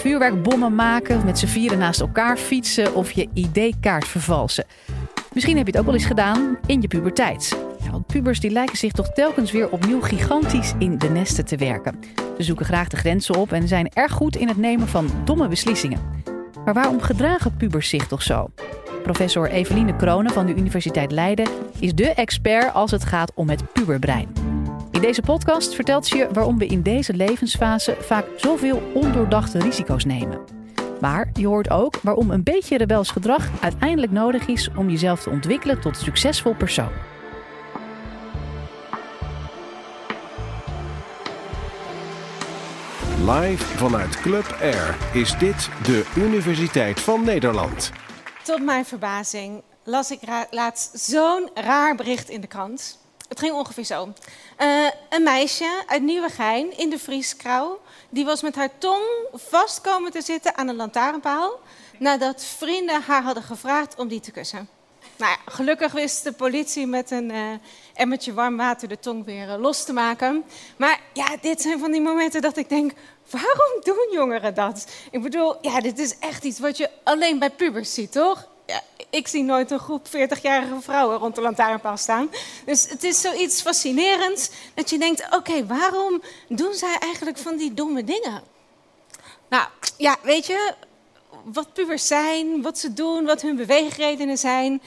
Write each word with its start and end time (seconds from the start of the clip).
Vuurwerkbommen 0.00 0.74
maken, 0.74 1.24
met 1.24 1.38
z'n 1.38 1.46
vieren 1.46 1.78
naast 1.78 2.00
elkaar 2.00 2.36
fietsen 2.36 2.94
of 2.94 3.12
je 3.12 3.28
ID-kaart 3.34 4.08
vervalsen. 4.08 4.64
Misschien 5.32 5.56
heb 5.56 5.66
je 5.66 5.72
het 5.72 5.80
ook 5.80 5.86
wel 5.86 5.94
eens 5.94 6.04
gedaan 6.04 6.58
in 6.66 6.80
je 6.80 6.88
puberteit. 6.88 7.58
Ja, 7.84 7.90
want 7.90 8.06
pubers 8.06 8.40
die 8.40 8.50
lijken 8.50 8.76
zich 8.76 8.92
toch 8.92 9.12
telkens 9.12 9.52
weer 9.52 9.70
opnieuw 9.70 10.00
gigantisch 10.00 10.72
in 10.78 10.98
de 10.98 11.08
nesten 11.08 11.44
te 11.44 11.56
werken. 11.56 11.98
Ze 12.36 12.42
zoeken 12.42 12.66
graag 12.66 12.88
de 12.88 12.96
grenzen 12.96 13.34
op 13.34 13.52
en 13.52 13.68
zijn 13.68 13.90
erg 13.94 14.12
goed 14.12 14.36
in 14.36 14.48
het 14.48 14.56
nemen 14.56 14.88
van 14.88 15.10
domme 15.24 15.48
beslissingen. 15.48 16.00
Maar 16.64 16.74
waarom 16.74 17.00
gedragen 17.00 17.56
pubers 17.56 17.88
zich 17.88 18.06
toch 18.06 18.22
zo? 18.22 18.50
Professor 19.02 19.50
Eveline 19.50 19.96
Kronen 19.96 20.32
van 20.32 20.46
de 20.46 20.54
Universiteit 20.54 21.12
Leiden 21.12 21.48
is 21.78 21.94
de 21.94 22.08
expert 22.08 22.74
als 22.74 22.90
het 22.90 23.04
gaat 23.04 23.32
om 23.34 23.48
het 23.48 23.72
puberbrein. 23.72 24.39
In 24.90 25.00
deze 25.00 25.22
podcast 25.22 25.74
vertelt 25.74 26.06
ze 26.06 26.16
je 26.16 26.28
waarom 26.32 26.58
we 26.58 26.66
in 26.66 26.82
deze 26.82 27.14
levensfase 27.14 27.96
vaak 28.00 28.26
zoveel 28.36 28.82
ondoordachte 28.94 29.58
risico's 29.58 30.04
nemen. 30.04 30.40
Maar 31.00 31.30
je 31.32 31.46
hoort 31.46 31.70
ook 31.70 31.96
waarom 32.02 32.30
een 32.30 32.42
beetje 32.42 32.76
rebels 32.76 33.10
gedrag 33.10 33.48
uiteindelijk 33.60 34.12
nodig 34.12 34.46
is 34.46 34.70
om 34.76 34.90
jezelf 34.90 35.22
te 35.22 35.30
ontwikkelen 35.30 35.80
tot 35.80 35.96
succesvol 35.96 36.54
persoon. 36.54 36.90
Live 43.26 43.64
vanuit 43.64 44.20
Club 44.20 44.56
Air 44.60 44.96
is 45.12 45.38
dit 45.38 45.68
de 45.82 46.10
Universiteit 46.16 47.00
van 47.00 47.24
Nederland. 47.24 47.92
Tot 48.42 48.62
mijn 48.64 48.84
verbazing 48.84 49.62
las 49.84 50.10
ik 50.10 50.20
laatst 50.50 50.98
zo'n 50.98 51.50
raar 51.54 51.94
bericht 51.94 52.28
in 52.28 52.40
de 52.40 52.46
krant. 52.46 52.98
Het 53.30 53.38
ging 53.38 53.52
ongeveer 53.52 53.84
zo. 53.84 54.12
Uh, 54.58 54.88
een 55.08 55.22
meisje 55.22 55.82
uit 55.86 56.02
Nieuwegein 56.02 56.78
in 56.78 56.90
de 56.90 56.98
Vrieskrauw... 56.98 57.80
die 58.08 58.24
was 58.24 58.42
met 58.42 58.54
haar 58.54 58.78
tong 58.78 59.02
vast 59.32 59.80
komen 59.80 60.10
te 60.10 60.22
zitten 60.22 60.56
aan 60.56 60.68
een 60.68 60.76
lantaarnpaal... 60.76 61.60
nadat 61.98 62.44
vrienden 62.44 63.02
haar 63.02 63.22
hadden 63.22 63.42
gevraagd 63.42 63.98
om 63.98 64.08
die 64.08 64.20
te 64.20 64.30
kussen. 64.30 64.68
Nou 65.16 65.32
ja, 65.32 65.52
gelukkig 65.52 65.92
wist 65.92 66.24
de 66.24 66.32
politie 66.32 66.86
met 66.86 67.10
een 67.10 67.30
uh, 67.30 67.52
emmertje 67.94 68.34
warm 68.34 68.56
water 68.56 68.88
de 68.88 68.98
tong 68.98 69.24
weer 69.24 69.48
uh, 69.48 69.60
los 69.60 69.84
te 69.84 69.92
maken. 69.92 70.44
Maar 70.76 71.00
ja, 71.12 71.36
dit 71.40 71.62
zijn 71.62 71.78
van 71.78 71.90
die 71.90 72.00
momenten 72.00 72.42
dat 72.42 72.56
ik 72.56 72.68
denk... 72.68 72.92
waarom 73.30 73.80
doen 73.82 74.08
jongeren 74.12 74.54
dat? 74.54 74.86
Ik 75.10 75.22
bedoel, 75.22 75.56
ja, 75.60 75.80
dit 75.80 75.98
is 75.98 76.18
echt 76.18 76.44
iets 76.44 76.58
wat 76.58 76.76
je 76.76 76.90
alleen 77.04 77.38
bij 77.38 77.50
pubers 77.50 77.94
ziet, 77.94 78.12
toch? 78.12 78.48
Ik 79.10 79.28
zie 79.28 79.42
nooit 79.42 79.70
een 79.70 79.78
groep 79.78 80.06
40-jarige 80.08 80.80
vrouwen 80.80 81.18
rond 81.18 81.34
de 81.34 81.40
lantaarnpaal 81.40 81.96
staan. 81.96 82.30
Dus 82.64 82.88
het 82.88 83.04
is 83.04 83.20
zoiets 83.20 83.62
fascinerends 83.62 84.50
dat 84.74 84.90
je 84.90 84.98
denkt: 84.98 85.34
oké, 85.34 85.66
waarom 85.66 86.22
doen 86.48 86.74
zij 86.74 86.96
eigenlijk 86.98 87.38
van 87.38 87.56
die 87.56 87.74
domme 87.74 88.04
dingen? 88.04 88.42
Nou, 89.48 89.68
ja, 89.96 90.16
weet 90.22 90.46
je, 90.46 90.74
wat 91.44 91.72
pubers 91.72 92.06
zijn, 92.06 92.62
wat 92.62 92.78
ze 92.78 92.92
doen, 92.92 93.24
wat 93.24 93.42
hun 93.42 93.56
beweegredenen 93.56 94.38
zijn, 94.38 94.82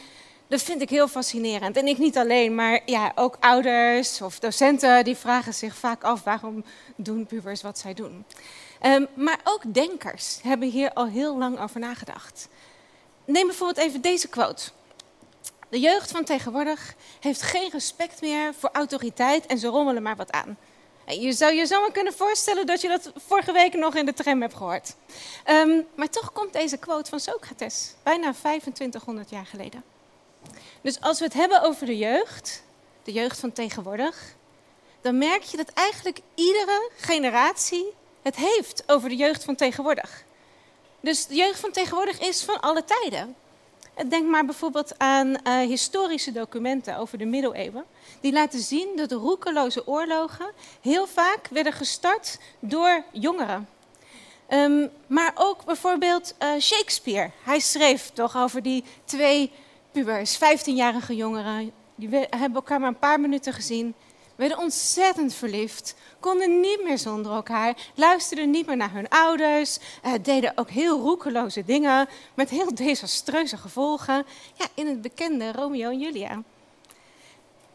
dat 0.47 0.61
vind 0.61 0.81
ik 0.81 0.89
heel 0.89 1.07
fascinerend. 1.07 1.77
En 1.77 1.87
ik 1.87 1.97
niet 1.97 2.17
alleen, 2.17 2.55
maar 2.55 2.79
ja, 2.85 3.11
ook 3.15 3.37
ouders 3.39 4.21
of 4.21 4.39
docenten 4.39 5.03
die 5.03 5.15
vragen 5.15 5.53
zich 5.53 5.75
vaak 5.75 6.03
af 6.03 6.23
waarom 6.23 6.63
doen 6.95 7.25
pubers 7.25 7.61
wat 7.61 7.79
zij 7.79 7.93
doen. 7.93 8.25
Um, 8.85 9.07
maar 9.13 9.39
ook 9.43 9.73
denkers 9.73 10.39
hebben 10.41 10.69
hier 10.69 10.93
al 10.93 11.05
heel 11.05 11.37
lang 11.37 11.59
over 11.59 11.79
nagedacht. 11.79 12.47
Neem 13.25 13.47
bijvoorbeeld 13.47 13.87
even 13.87 14.01
deze 14.01 14.27
quote. 14.27 14.69
De 15.69 15.79
jeugd 15.79 16.11
van 16.11 16.23
tegenwoordig 16.23 16.95
heeft 17.19 17.41
geen 17.41 17.69
respect 17.69 18.21
meer 18.21 18.53
voor 18.53 18.69
autoriteit 18.73 19.45
en 19.45 19.57
ze 19.57 19.67
rommelen 19.67 20.03
maar 20.03 20.15
wat 20.15 20.31
aan. 20.31 20.57
Je 21.07 21.31
zou 21.31 21.53
je 21.53 21.65
zomaar 21.65 21.91
kunnen 21.91 22.13
voorstellen 22.13 22.65
dat 22.65 22.81
je 22.81 22.87
dat 22.87 23.11
vorige 23.15 23.51
week 23.51 23.73
nog 23.73 23.95
in 23.95 24.05
de 24.05 24.13
tram 24.13 24.41
hebt 24.41 24.55
gehoord. 24.55 24.95
Um, 25.49 25.87
maar 25.95 26.09
toch 26.09 26.31
komt 26.31 26.53
deze 26.53 26.77
quote 26.77 27.09
van 27.09 27.19
Socrates, 27.19 27.93
bijna 28.03 28.33
2500 28.33 29.29
jaar 29.29 29.45
geleden. 29.45 29.83
Dus 30.81 31.01
als 31.01 31.19
we 31.19 31.25
het 31.25 31.33
hebben 31.33 31.61
over 31.61 31.85
de 31.85 31.97
jeugd, 31.97 32.63
de 33.03 33.11
jeugd 33.11 33.39
van 33.39 33.51
tegenwoordig, 33.51 34.35
dan 35.01 35.17
merk 35.17 35.43
je 35.43 35.57
dat 35.57 35.69
eigenlijk 35.69 36.19
iedere 36.35 36.89
generatie 36.97 37.85
het 38.21 38.35
heeft 38.35 38.83
over 38.87 39.09
de 39.09 39.15
jeugd 39.15 39.43
van 39.43 39.55
tegenwoordig. 39.55 40.23
Dus 41.03 41.25
de 41.25 41.35
jeugd 41.35 41.59
van 41.59 41.71
tegenwoordig 41.71 42.19
is 42.19 42.43
van 42.43 42.59
alle 42.59 42.83
tijden. 42.83 43.35
Denk 44.07 44.27
maar 44.29 44.45
bijvoorbeeld 44.45 44.99
aan 44.99 45.27
uh, 45.27 45.57
historische 45.57 46.31
documenten 46.31 46.97
over 46.97 47.17
de 47.17 47.25
middeleeuwen. 47.25 47.85
Die 48.21 48.31
laten 48.31 48.59
zien 48.59 48.95
dat 48.95 49.11
roekeloze 49.11 49.87
oorlogen 49.87 50.51
heel 50.81 51.07
vaak 51.07 51.47
werden 51.47 51.73
gestart 51.73 52.37
door 52.59 53.03
jongeren. 53.11 53.67
Um, 54.49 54.89
maar 55.07 55.31
ook 55.35 55.65
bijvoorbeeld 55.65 56.35
uh, 56.39 56.59
Shakespeare. 56.59 57.31
Hij 57.43 57.59
schreef 57.59 58.09
toch 58.13 58.37
over 58.37 58.61
die 58.61 58.83
twee 59.05 59.51
pubers, 59.91 60.37
15-jarige 60.37 61.15
jongeren. 61.15 61.71
Die 61.95 62.09
hebben 62.09 62.55
elkaar 62.55 62.79
maar 62.79 62.89
een 62.89 62.99
paar 62.99 63.19
minuten 63.19 63.53
gezien 63.53 63.93
werden 64.35 64.57
ontzettend 64.57 65.33
verliefd, 65.33 65.95
konden 66.19 66.59
niet 66.59 66.83
meer 66.83 66.97
zonder 66.97 67.31
elkaar, 67.31 67.75
luisterden 67.95 68.49
niet 68.49 68.65
meer 68.65 68.77
naar 68.77 68.91
hun 68.91 69.09
ouders, 69.09 69.77
uh, 70.05 70.13
deden 70.21 70.53
ook 70.55 70.69
heel 70.69 70.99
roekeloze 70.99 71.65
dingen 71.65 72.07
met 72.33 72.49
heel 72.49 72.75
desastreuze 72.75 73.57
gevolgen. 73.57 74.25
Ja, 74.53 74.65
in 74.73 74.87
het 74.87 75.01
bekende 75.01 75.51
Romeo 75.51 75.89
en 75.89 75.99
Julia. 75.99 76.41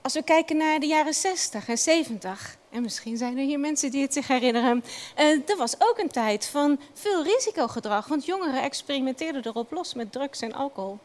Als 0.03 0.15
we 0.15 0.23
kijken 0.23 0.57
naar 0.57 0.81
de 0.81 0.87
jaren 0.87 1.15
60 1.15 1.69
en 1.69 1.79
70, 1.79 2.57
en 2.71 2.83
misschien 2.83 3.17
zijn 3.17 3.39
er 3.39 3.45
hier 3.45 3.61
mensen 3.61 3.91
die 3.91 4.03
het 4.03 4.13
zich 4.13 4.27
herinneren, 4.29 4.85
uh, 5.19 5.51
er 5.51 5.57
was 5.57 5.75
ook 5.79 5.99
een 5.99 6.09
tijd 6.09 6.47
van 6.47 6.81
veel 6.95 7.23
risicogedrag, 7.23 8.07
want 8.07 8.25
jongeren 8.25 8.63
experimenteerden 8.63 9.47
erop 9.47 9.71
los 9.71 9.95
met 9.95 10.13
drugs 10.13 10.41
en 10.41 10.53
alcohol. 10.53 10.99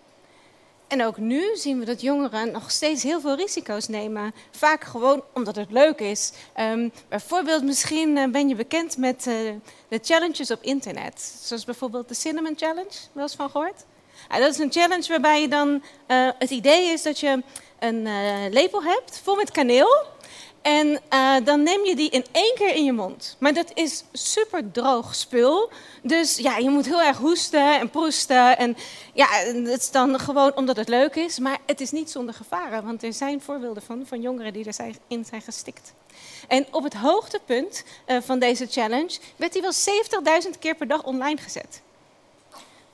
En 0.93 1.05
ook 1.05 1.17
nu 1.17 1.55
zien 1.55 1.79
we 1.79 1.85
dat 1.85 2.01
jongeren 2.01 2.51
nog 2.51 2.71
steeds 2.71 3.03
heel 3.03 3.21
veel 3.21 3.35
risico's 3.35 3.87
nemen. 3.87 4.33
Vaak 4.51 4.83
gewoon 4.83 5.23
omdat 5.33 5.55
het 5.55 5.71
leuk 5.71 5.99
is. 5.99 6.31
Um, 6.59 6.91
bijvoorbeeld, 7.09 7.63
misschien 7.63 8.17
uh, 8.17 8.27
ben 8.27 8.49
je 8.49 8.55
bekend 8.55 8.97
met 8.97 9.25
uh, 9.27 9.35
de 9.87 9.99
challenges 10.01 10.51
op 10.51 10.61
internet. 10.61 11.37
Zoals 11.41 11.65
bijvoorbeeld 11.65 12.07
de 12.07 12.13
Cinnamon 12.13 12.53
Challenge. 12.57 12.91
Wel 13.11 13.23
eens 13.23 13.35
van 13.35 13.49
gehoord? 13.49 13.85
Uh, 14.31 14.37
dat 14.37 14.51
is 14.51 14.59
een 14.59 14.71
challenge 14.71 15.07
waarbij 15.07 15.41
je 15.41 15.47
dan. 15.47 15.83
Eh, 16.07 16.29
het 16.39 16.49
idee 16.49 16.85
is 16.85 17.03
dat 17.03 17.19
je 17.19 17.43
een 17.79 18.07
lepel 18.49 18.83
hebt 18.83 19.19
vol 19.23 19.35
met 19.35 19.51
kaneel. 19.51 20.05
En 20.63 21.00
uh, 21.13 21.35
dan 21.44 21.63
neem 21.63 21.85
je 21.85 21.96
die 21.96 22.09
in 22.09 22.25
één 22.31 22.56
keer 22.56 22.75
in 22.75 22.85
je 22.85 22.91
mond. 22.91 23.35
Maar 23.40 23.53
dat 23.53 23.72
is 23.74 24.03
super 24.12 24.72
droog 24.72 25.16
spul. 25.16 25.69
Dus 26.01 26.38
ja, 26.38 26.57
je 26.57 26.69
moet 26.69 26.85
heel 26.85 27.01
erg 27.01 27.18
hoesten 27.18 27.79
en 27.79 27.90
proesten. 27.90 28.57
En 28.57 28.78
ja, 29.13 29.28
het 29.28 29.79
is 29.79 29.91
dan 29.91 30.19
gewoon 30.19 30.56
omdat 30.56 30.75
het 30.75 30.88
leuk 30.88 31.16
is. 31.16 31.40
Maar 31.40 31.57
het 31.66 31.81
is 31.81 31.91
niet 31.91 32.12
zonder 32.12 32.34
gevaren. 32.34 32.85
Want 32.85 33.03
er 33.03 33.13
zijn 33.13 33.41
voorbeelden 33.41 33.84
van, 33.84 34.03
van 34.06 34.22
jongeren 34.22 34.53
die 34.53 34.66
erin 34.66 35.25
zijn 35.25 35.41
gestikt. 35.41 35.94
En 36.47 36.66
op 36.72 36.84
het 36.84 36.94
hoogtepunt 36.94 37.84
uh, 38.07 38.18
van 38.22 38.40
deze 38.40 38.68
challenge 38.68 39.19
werd 39.35 39.53
die 39.53 39.62
wel 39.62 39.73
70.000 40.44 40.59
keer 40.59 40.75
per 40.75 40.88
dag 40.88 41.03
online 41.03 41.41
gezet. 41.41 41.81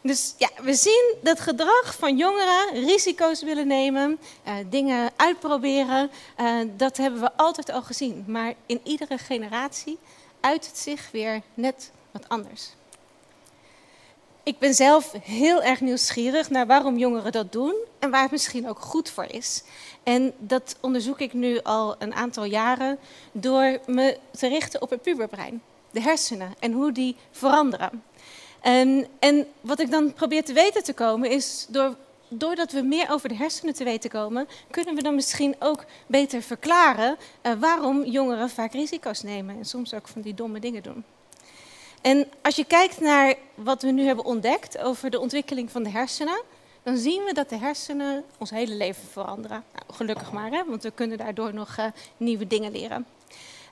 Dus 0.02 0.34
ja, 0.38 0.50
we 0.62 0.74
zien 0.74 1.16
dat 1.22 1.40
gedrag 1.40 1.96
van 1.96 2.18
jongeren, 2.18 2.86
risico's 2.86 3.44
willen 3.44 3.68
nemen, 3.68 4.20
uh, 4.48 4.54
dingen 4.70 5.12
uitproberen, 5.16 6.12
uh, 6.40 6.62
dat 6.78 6.98
hebben 6.98 7.22
we 7.22 7.32
altijd 7.36 7.72
al 7.72 7.82
gezien. 7.82 8.24
Maar 8.28 8.54
in 8.66 8.80
iedere 8.84 9.18
generatie 9.18 9.98
uit 10.40 10.68
het 10.68 10.78
zich 10.78 11.12
weer 11.12 11.42
net 11.54 11.92
wat 12.12 12.30
anders. 12.30 12.70
Ik 14.44 14.60
ben 14.60 14.74
zelf 14.74 15.12
heel 15.22 15.64
erg 15.64 15.82
nieuwsgierig 15.82 16.50
naar 16.50 16.68
waarom 16.68 16.98
jongeren 16.98 17.32
dat 17.32 17.52
doen 17.52 17.76
en 18.00 18.10
waar 18.10 18.22
het 18.22 18.32
misschien 18.32 18.70
ook 18.70 18.80
goed 18.80 19.10
voor 19.10 19.26
is. 19.32 19.64
En 20.04 20.34
dat 20.38 20.76
onderzoek 20.80 21.20
ik 21.20 21.34
nu 21.34 21.60
al 21.64 21.96
een 22.00 22.14
aantal 22.14 22.44
jaren 22.44 23.00
door 23.32 23.80
me 23.86 24.18
te 24.32 24.48
richten 24.48 24.82
op 24.82 24.90
het 24.90 25.02
puberbrein, 25.02 25.62
de 25.92 26.02
hersenen 26.02 26.54
en 26.60 26.72
hoe 26.72 26.92
die 26.92 27.16
veranderen. 27.32 28.04
En, 28.62 29.08
en 29.20 29.48
wat 29.62 29.80
ik 29.80 29.92
dan 29.92 30.14
probeer 30.14 30.44
te 30.44 30.54
weten 30.54 30.84
te 30.84 30.94
komen 30.94 31.30
is, 31.30 31.66
door, 31.70 31.96
doordat 32.28 32.72
we 32.72 32.82
meer 32.82 33.12
over 33.12 33.30
de 33.30 33.36
hersenen 33.36 33.74
te 33.74 33.84
weten 33.84 34.10
komen, 34.10 34.48
kunnen 34.72 34.96
we 34.96 35.04
dan 35.04 35.16
misschien 35.16 35.56
ook 35.60 35.86
beter 36.08 36.42
verklaren 36.42 37.18
uh, 37.42 37.52
waarom 37.60 38.04
jongeren 38.06 38.50
vaak 38.50 38.74
risico's 38.74 39.22
nemen 39.22 39.58
en 39.58 39.66
soms 39.66 39.94
ook 39.94 40.08
van 40.08 40.22
die 40.22 40.34
domme 40.34 40.60
dingen 40.60 40.84
doen. 40.84 41.04
En 42.02 42.28
als 42.42 42.56
je 42.56 42.66
kijkt 42.66 43.00
naar 43.00 43.36
wat 43.56 43.82
we 43.82 43.92
nu 43.92 44.04
hebben 44.04 44.26
ontdekt 44.26 44.78
over 44.78 45.10
de 45.10 45.20
ontwikkeling 45.20 45.72
van 45.72 45.84
de 45.84 45.90
hersenen, 45.90 46.42
dan 46.84 46.98
zien 46.98 47.24
we 47.24 47.34
dat 47.34 47.50
de 47.50 47.58
hersenen 47.58 48.24
ons 48.38 48.50
hele 48.50 48.74
leven 48.74 49.08
veranderen. 49.12 49.64
Nou, 49.74 49.94
gelukkig 49.94 50.32
maar, 50.32 50.52
hè, 50.52 50.66
want 50.66 50.84
we 50.84 50.92
kunnen 50.92 51.18
daardoor 51.18 51.54
nog 51.54 51.78
uh, 51.80 51.86
nieuwe 52.18 52.48
dingen 52.48 52.72
leren. 52.72 53.06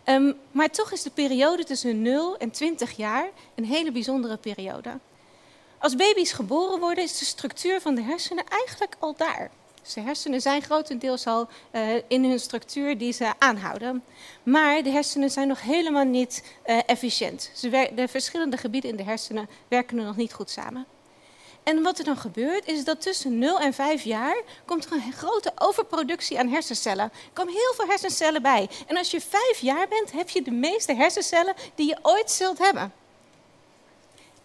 Um, 0.09 0.35
maar 0.51 0.69
toch 0.69 0.91
is 0.91 1.01
de 1.03 1.09
periode 1.09 1.63
tussen 1.63 2.01
0 2.01 2.37
en 2.37 2.51
20 2.51 2.91
jaar 2.91 3.29
een 3.55 3.65
hele 3.65 3.91
bijzondere 3.91 4.37
periode. 4.37 4.99
Als 5.79 5.95
baby's 5.95 6.31
geboren 6.31 6.79
worden, 6.79 7.03
is 7.03 7.17
de 7.17 7.25
structuur 7.25 7.81
van 7.81 7.95
de 7.95 8.01
hersenen 8.01 8.43
eigenlijk 8.45 8.95
al 8.99 9.15
daar. 9.17 9.51
Dus 9.81 9.93
de 9.93 10.01
hersenen 10.01 10.41
zijn 10.41 10.61
grotendeels 10.61 11.25
al 11.25 11.47
uh, 11.71 11.81
in 12.07 12.23
hun 12.23 12.39
structuur 12.39 12.97
die 12.97 13.11
ze 13.11 13.33
aanhouden. 13.37 14.03
Maar 14.43 14.83
de 14.83 14.89
hersenen 14.89 15.29
zijn 15.29 15.47
nog 15.47 15.61
helemaal 15.61 16.05
niet 16.05 16.43
uh, 16.65 16.79
efficiënt. 16.85 17.51
De 17.95 18.07
verschillende 18.07 18.57
gebieden 18.57 18.89
in 18.89 18.97
de 18.97 19.03
hersenen 19.03 19.49
werken 19.67 19.97
er 19.97 20.05
nog 20.05 20.15
niet 20.15 20.33
goed 20.33 20.49
samen. 20.49 20.85
En 21.67 21.81
wat 21.83 21.97
er 21.99 22.05
dan 22.05 22.17
gebeurt, 22.17 22.67
is 22.67 22.83
dat 22.83 23.01
tussen 23.01 23.37
0 23.37 23.59
en 23.59 23.73
5 23.73 24.03
jaar 24.03 24.41
komt 24.65 24.85
er 24.85 24.91
een 24.91 25.13
grote 25.13 25.51
overproductie 25.55 26.39
aan 26.39 26.47
hersencellen. 26.47 27.03
Er 27.03 27.11
komen 27.33 27.53
heel 27.53 27.73
veel 27.75 27.87
hersencellen 27.87 28.41
bij. 28.41 28.69
En 28.87 28.97
als 28.97 29.11
je 29.11 29.21
5 29.21 29.59
jaar 29.59 29.87
bent, 29.87 30.11
heb 30.11 30.29
je 30.29 30.41
de 30.41 30.51
meeste 30.51 30.93
hersencellen 30.93 31.53
die 31.75 31.87
je 31.87 31.97
ooit 32.01 32.31
zult 32.31 32.57
hebben. 32.57 32.93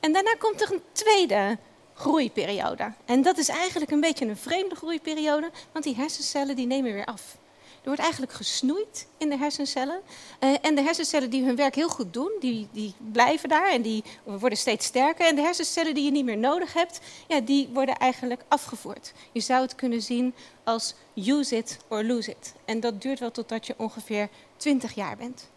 En 0.00 0.12
daarna 0.12 0.34
komt 0.34 0.60
er 0.60 0.72
een 0.72 0.82
tweede 0.92 1.58
groeiperiode. 1.94 2.92
En 3.04 3.22
dat 3.22 3.38
is 3.38 3.48
eigenlijk 3.48 3.90
een 3.90 4.00
beetje 4.00 4.26
een 4.26 4.36
vreemde 4.36 4.74
groeiperiode, 4.74 5.50
want 5.72 5.84
die 5.84 5.96
hersencellen 5.96 6.56
die 6.56 6.66
nemen 6.66 6.92
weer 6.92 7.04
af. 7.04 7.36
Er 7.82 7.88
wordt 7.88 8.02
eigenlijk 8.02 8.32
gesnoeid 8.32 9.06
in 9.18 9.28
de 9.28 9.36
hersencellen. 9.36 10.00
Uh, 10.40 10.54
en 10.62 10.74
de 10.74 10.82
hersencellen 10.82 11.30
die 11.30 11.44
hun 11.44 11.56
werk 11.56 11.74
heel 11.74 11.88
goed 11.88 12.12
doen, 12.12 12.30
die, 12.40 12.68
die 12.72 12.94
blijven 13.12 13.48
daar 13.48 13.70
en 13.70 13.82
die 13.82 14.04
worden 14.24 14.58
steeds 14.58 14.86
sterker. 14.86 15.26
En 15.26 15.34
de 15.34 15.42
hersencellen 15.42 15.94
die 15.94 16.04
je 16.04 16.10
niet 16.10 16.24
meer 16.24 16.38
nodig 16.38 16.72
hebt, 16.72 17.00
ja, 17.28 17.40
die 17.40 17.68
worden 17.72 17.96
eigenlijk 17.96 18.42
afgevoerd. 18.48 19.12
Je 19.32 19.40
zou 19.40 19.62
het 19.62 19.74
kunnen 19.74 20.02
zien 20.02 20.34
als 20.64 20.94
use 21.14 21.56
it 21.56 21.78
or 21.88 22.04
lose 22.04 22.30
it. 22.30 22.54
En 22.64 22.80
dat 22.80 23.02
duurt 23.02 23.18
wel 23.18 23.30
totdat 23.30 23.66
je 23.66 23.74
ongeveer 23.76 24.28
20 24.56 24.94
jaar 24.94 25.16
bent. 25.16 25.48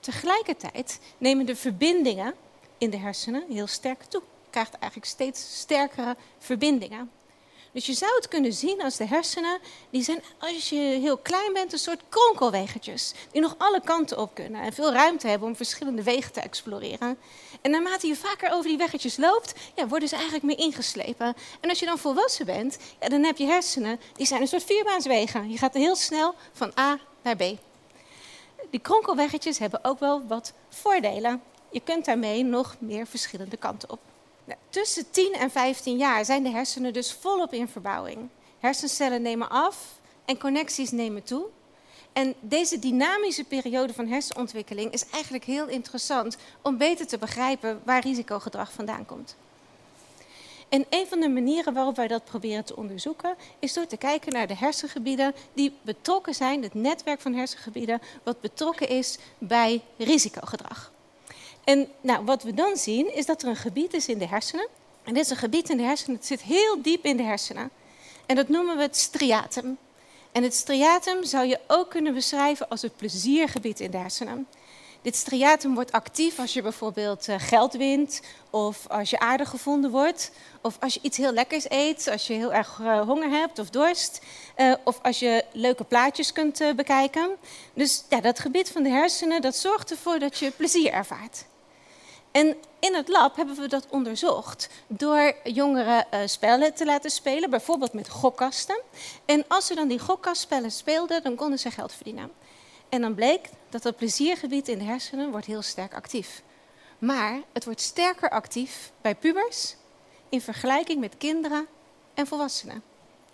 Tegelijkertijd 0.00 1.00
nemen 1.18 1.46
de 1.46 1.56
verbindingen 1.56 2.34
in 2.78 2.90
de 2.90 2.96
hersenen 2.96 3.44
heel 3.48 3.66
sterk 3.66 4.02
toe. 4.02 4.22
Je 4.44 4.50
krijgt 4.50 4.74
eigenlijk 4.74 5.10
steeds 5.10 5.58
sterkere 5.60 6.16
verbindingen. 6.38 7.10
Dus 7.78 7.86
je 7.86 7.94
zou 7.94 8.14
het 8.14 8.28
kunnen 8.28 8.52
zien 8.52 8.82
als 8.82 8.96
de 8.96 9.06
hersenen, 9.06 9.58
die 9.90 10.02
zijn 10.02 10.22
als 10.38 10.68
je 10.68 10.76
heel 10.76 11.16
klein 11.16 11.52
bent 11.52 11.72
een 11.72 11.78
soort 11.78 12.00
kronkelwegertjes. 12.08 13.12
Die 13.32 13.40
nog 13.40 13.54
alle 13.58 13.80
kanten 13.84 14.18
op 14.18 14.34
kunnen 14.34 14.62
en 14.62 14.72
veel 14.72 14.92
ruimte 14.92 15.28
hebben 15.28 15.48
om 15.48 15.56
verschillende 15.56 16.02
wegen 16.02 16.32
te 16.32 16.40
exploreren. 16.40 17.18
En 17.60 17.70
naarmate 17.70 18.06
je 18.06 18.16
vaker 18.16 18.52
over 18.52 18.68
die 18.68 18.78
weggetjes 18.78 19.16
loopt, 19.16 19.54
ja, 19.74 19.88
worden 19.88 20.08
ze 20.08 20.14
eigenlijk 20.14 20.44
meer 20.44 20.58
ingeslepen. 20.58 21.34
En 21.60 21.68
als 21.68 21.78
je 21.78 21.86
dan 21.86 21.98
volwassen 21.98 22.46
bent, 22.46 22.78
ja, 23.00 23.08
dan 23.08 23.22
heb 23.24 23.36
je 23.36 23.46
hersenen, 23.46 24.00
die 24.16 24.26
zijn 24.26 24.40
een 24.40 24.48
soort 24.48 24.64
vierbaanswegen. 24.64 25.50
Je 25.50 25.58
gaat 25.58 25.74
heel 25.74 25.96
snel 25.96 26.34
van 26.52 26.72
A 26.78 26.98
naar 27.22 27.36
B. 27.36 27.42
Die 28.70 28.80
kronkelweggetjes 28.80 29.58
hebben 29.58 29.84
ook 29.84 29.98
wel 29.98 30.26
wat 30.26 30.52
voordelen. 30.68 31.42
Je 31.70 31.80
kunt 31.80 32.04
daarmee 32.04 32.44
nog 32.44 32.76
meer 32.78 33.06
verschillende 33.06 33.56
kanten 33.56 33.90
op. 33.90 34.00
Nou, 34.48 34.60
tussen 34.68 35.10
10 35.10 35.32
en 35.32 35.50
15 35.50 35.96
jaar 35.96 36.24
zijn 36.24 36.42
de 36.42 36.48
hersenen 36.48 36.92
dus 36.92 37.12
volop 37.12 37.52
in 37.52 37.68
verbouwing. 37.68 38.28
Hersencellen 38.58 39.22
nemen 39.22 39.50
af 39.50 40.00
en 40.24 40.38
connecties 40.38 40.90
nemen 40.90 41.22
toe. 41.22 41.46
En 42.12 42.34
deze 42.40 42.78
dynamische 42.78 43.44
periode 43.44 43.92
van 43.92 44.06
hersenontwikkeling 44.06 44.92
is 44.92 45.08
eigenlijk 45.10 45.44
heel 45.44 45.66
interessant 45.66 46.36
om 46.62 46.76
beter 46.76 47.06
te 47.06 47.18
begrijpen 47.18 47.80
waar 47.84 48.02
risicogedrag 48.02 48.72
vandaan 48.72 49.06
komt. 49.06 49.36
En 50.68 50.86
een 50.90 51.06
van 51.06 51.20
de 51.20 51.28
manieren 51.28 51.74
waarop 51.74 51.96
wij 51.96 52.08
dat 52.08 52.24
proberen 52.24 52.64
te 52.64 52.76
onderzoeken 52.76 53.34
is 53.58 53.72
door 53.72 53.86
te 53.86 53.96
kijken 53.96 54.32
naar 54.32 54.46
de 54.46 54.56
hersengebieden 54.56 55.34
die 55.54 55.76
betrokken 55.82 56.34
zijn, 56.34 56.62
het 56.62 56.74
netwerk 56.74 57.20
van 57.20 57.34
hersengebieden 57.34 58.00
wat 58.22 58.40
betrokken 58.40 58.88
is 58.88 59.18
bij 59.38 59.82
risicogedrag. 59.96 60.92
En 61.68 61.88
nou, 62.00 62.24
wat 62.24 62.42
we 62.42 62.54
dan 62.54 62.76
zien 62.76 63.14
is 63.14 63.26
dat 63.26 63.42
er 63.42 63.48
een 63.48 63.56
gebied 63.56 63.94
is 63.94 64.08
in 64.08 64.18
de 64.18 64.26
hersenen. 64.26 64.68
En 65.04 65.14
dit 65.14 65.24
is 65.24 65.30
een 65.30 65.36
gebied 65.36 65.70
in 65.70 65.76
de 65.76 65.82
hersenen, 65.82 66.16
het 66.16 66.26
zit 66.26 66.42
heel 66.42 66.82
diep 66.82 67.04
in 67.04 67.16
de 67.16 67.22
hersenen. 67.22 67.70
En 68.26 68.36
dat 68.36 68.48
noemen 68.48 68.76
we 68.76 68.82
het 68.82 68.96
striatum. 68.96 69.78
En 70.32 70.42
het 70.42 70.54
striatum 70.54 71.24
zou 71.24 71.46
je 71.46 71.60
ook 71.66 71.90
kunnen 71.90 72.14
beschrijven 72.14 72.68
als 72.68 72.82
het 72.82 72.96
pleziergebied 72.96 73.80
in 73.80 73.90
de 73.90 73.96
hersenen. 73.96 74.46
Dit 75.02 75.16
striatum 75.16 75.74
wordt 75.74 75.92
actief 75.92 76.38
als 76.38 76.52
je 76.52 76.62
bijvoorbeeld 76.62 77.28
eh, 77.28 77.36
geld 77.38 77.72
wint, 77.72 78.20
of 78.50 78.86
als 78.88 79.10
je 79.10 79.18
aardig 79.18 79.48
gevonden 79.48 79.90
wordt, 79.90 80.30
of 80.62 80.76
als 80.80 80.94
je 80.94 81.00
iets 81.02 81.16
heel 81.16 81.32
lekkers 81.32 81.70
eet, 81.70 82.08
als 82.08 82.26
je 82.26 82.32
heel 82.32 82.52
erg 82.52 82.80
eh, 82.82 83.00
honger 83.00 83.30
hebt 83.30 83.58
of 83.58 83.70
dorst, 83.70 84.20
uh, 84.56 84.74
of 84.84 84.98
als 85.02 85.18
je 85.18 85.44
leuke 85.52 85.84
plaatjes 85.84 86.32
kunt 86.32 86.62
bekijken. 86.76 87.30
Dus 87.74 88.04
ja, 88.08 88.20
dat 88.20 88.38
gebied 88.38 88.70
van 88.70 88.82
de 88.82 88.90
hersenen 88.90 89.40
dat 89.40 89.56
zorgt 89.56 89.90
ervoor 89.90 90.18
dat 90.18 90.38
je 90.38 90.50
plezier 90.50 90.92
ervaart. 90.92 91.44
En 92.30 92.56
in 92.78 92.94
het 92.94 93.08
lab 93.08 93.36
hebben 93.36 93.56
we 93.56 93.68
dat 93.68 93.86
onderzocht 93.88 94.68
door 94.86 95.34
jongeren 95.44 96.06
uh, 96.14 96.20
spellen 96.24 96.74
te 96.74 96.84
laten 96.84 97.10
spelen, 97.10 97.50
bijvoorbeeld 97.50 97.92
met 97.92 98.08
gokkasten. 98.08 98.80
En 99.24 99.44
als 99.48 99.66
ze 99.66 99.74
dan 99.74 99.88
die 99.88 99.98
gokkastspellen 99.98 100.70
speelden, 100.70 101.22
dan 101.22 101.34
konden 101.34 101.58
ze 101.58 101.70
geld 101.70 101.92
verdienen. 101.92 102.32
En 102.88 103.00
dan 103.00 103.14
bleek 103.14 103.48
dat 103.68 103.82
het 103.82 103.96
pleziergebied 103.96 104.68
in 104.68 104.78
de 104.78 104.84
hersenen 104.84 105.30
wordt 105.30 105.46
heel 105.46 105.62
sterk 105.62 105.94
actief. 105.94 106.42
Maar 106.98 107.40
het 107.52 107.64
wordt 107.64 107.80
sterker 107.80 108.30
actief 108.30 108.92
bij 109.00 109.14
pubers 109.14 109.76
in 110.28 110.40
vergelijking 110.40 111.00
met 111.00 111.16
kinderen 111.18 111.66
en 112.14 112.26
volwassenen. 112.26 112.82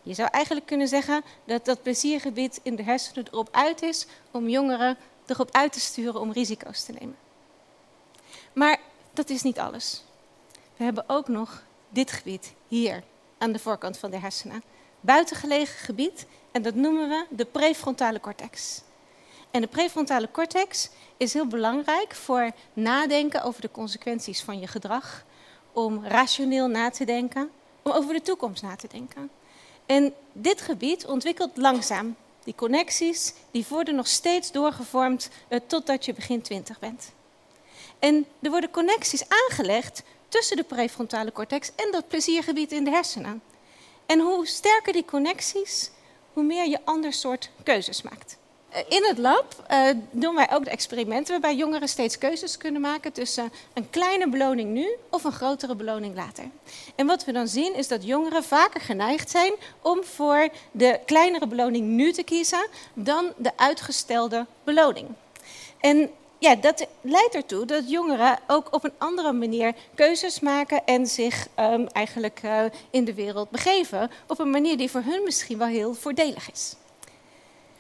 Je 0.03 0.15
zou 0.15 0.29
eigenlijk 0.31 0.67
kunnen 0.67 0.89
zeggen 0.89 1.25
dat 1.45 1.65
dat 1.65 1.83
pleziergebied 1.83 2.61
in 2.63 2.77
de 2.77 2.83
hersenen 2.83 3.27
erop 3.31 3.49
uit 3.51 3.83
is 3.83 4.07
om 4.31 4.49
jongeren 4.49 4.97
erop 5.27 5.49
uit 5.53 5.73
te 5.73 5.81
sturen 5.81 6.21
om 6.21 6.33
risico's 6.33 6.85
te 6.85 6.93
nemen. 6.93 7.24
Maar 8.55 8.79
dat 9.13 9.31
is 9.31 9.43
niet 9.43 9.59
alles. 9.59 10.03
We 10.77 10.85
hebben 10.85 11.05
ook 11.07 11.29
nog 11.29 11.63
dit 11.89 12.13
gebied 12.13 12.53
hier 12.69 13.03
aan 13.39 13.53
de 13.53 13.59
voorkant 13.59 13.99
van 13.99 14.11
de 14.11 14.19
hersenen. 14.19 14.63
Buitengelegen 15.01 15.79
gebied 15.79 16.27
en 16.53 16.63
dat 16.63 16.75
noemen 16.75 17.09
we 17.09 17.27
de 17.31 17.45
prefrontale 17.45 18.21
cortex. 18.21 18.83
En 19.51 19.61
de 19.61 19.67
prefrontale 19.67 20.31
cortex 20.31 20.91
is 21.17 21.33
heel 21.33 21.47
belangrijk 21.47 22.15
voor 22.15 22.51
nadenken 22.73 23.43
over 23.43 23.61
de 23.61 23.71
consequenties 23.71 24.43
van 24.43 24.61
je 24.61 24.67
gedrag, 24.67 25.25
om 25.73 26.05
rationeel 26.07 26.69
na 26.69 26.91
te 26.91 27.05
denken, 27.05 27.51
om 27.83 27.93
over 27.93 28.15
de 28.15 28.23
toekomst 28.23 28.63
na 28.63 28.77
te 28.77 28.89
denken. 28.89 29.31
En 29.87 30.15
dit 30.33 30.61
gebied 30.61 31.07
ontwikkelt 31.07 31.57
langzaam. 31.57 32.17
Die 32.45 32.55
connecties 32.55 33.35
die 33.51 33.67
worden 33.69 33.95
nog 33.95 34.07
steeds 34.07 34.53
doorgevormd 34.53 35.31
uh, 35.49 35.61
totdat 35.67 36.05
je 36.05 36.15
begin 36.15 36.43
20 36.43 36.79
bent. 36.79 37.13
En 38.05 38.27
er 38.41 38.51
worden 38.51 38.71
connecties 38.71 39.25
aangelegd 39.29 40.03
tussen 40.29 40.57
de 40.57 40.63
prefrontale 40.63 41.33
cortex 41.33 41.71
en 41.77 41.93
dat 41.93 42.09
pleziergebied 42.09 42.73
in 42.73 42.85
de 42.85 42.91
hersenen. 42.91 43.43
En 44.07 44.21
hoe 44.21 44.47
sterker 44.47 44.93
die 44.93 45.05
connecties, 45.05 45.91
hoe 46.33 46.43
meer 46.43 46.69
je 46.69 46.79
ander 46.85 47.13
soort 47.13 47.51
keuzes 47.63 48.03
maakt. 48.03 48.37
Eh, 48.69 48.81
in 48.89 49.05
het 49.05 49.19
lab 49.19 49.67
uh, 49.71 49.89
doen 50.11 50.35
wij 50.35 50.53
ook 50.53 50.65
de 50.65 50.71
experimenten 50.71 51.31
waarbij 51.33 51.57
jongeren 51.57 51.89
steeds 51.89 52.19
keuzes 52.19 52.57
kunnen 52.57 52.81
maken 52.81 53.13
tussen 53.13 53.53
een 53.75 53.91
kleine 53.91 54.29
beloning 54.29 54.71
nu 54.71 54.97
of 55.11 55.25
een 55.25 55.33
grotere 55.33 55.75
beloning 55.75 56.15
later. 56.15 56.45
En 56.95 57.07
wat 57.07 57.25
we 57.25 57.33
dan 57.33 57.49
zien 57.49 57.75
is 57.75 57.89
dat 57.89 58.05
jongeren 58.05 58.45
vaker 58.45 58.81
geneigd 58.81 59.31
zijn 59.31 59.53
om 59.83 60.05
voor 60.05 60.49
de 60.73 61.01
kleinere 61.07 61.47
beloning 61.47 61.87
nu 61.87 62.13
te 62.13 62.23
kiezen 62.23 62.67
dan 62.95 63.33
de 63.37 63.51
uitgestelde 63.57 64.47
beloning. 64.65 65.09
En 65.81 66.11
ja, 66.45 66.55
dat 66.55 66.87
leidt 67.01 67.35
ertoe 67.35 67.65
dat 67.65 67.91
jongeren 67.91 68.39
ook 68.47 68.69
op 68.71 68.85
een 68.85 68.93
andere 68.99 69.33
manier 69.33 69.75
keuzes 69.95 70.41
maken 70.41 70.85
en 70.85 71.07
zich 71.07 71.49
um, 71.59 71.87
eigenlijk 71.87 72.41
uh, 72.45 72.65
in 72.91 73.05
de 73.05 73.15
wereld 73.15 73.51
begeven. 73.51 74.11
Op 74.27 74.39
een 74.39 74.51
manier 74.51 74.77
die 74.77 74.91
voor 74.91 75.03
hun 75.03 75.23
misschien 75.25 75.59
wel 75.59 75.67
heel 75.67 75.95
voordelig 75.95 76.51
is. 76.51 76.77